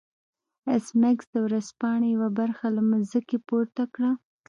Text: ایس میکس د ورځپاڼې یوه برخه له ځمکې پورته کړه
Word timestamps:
ایس 0.69 0.85
میکس 1.01 1.25
د 1.33 1.35
ورځپاڼې 1.45 2.07
یوه 2.15 2.29
برخه 2.39 2.65
له 2.75 2.79
ځمکې 3.11 3.37
پورته 3.47 3.83
کړه 3.93 4.11